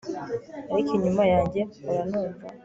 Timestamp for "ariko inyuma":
0.73-1.23